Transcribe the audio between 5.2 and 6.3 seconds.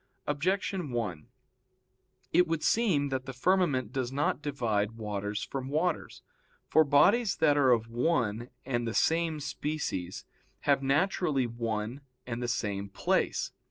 from waters.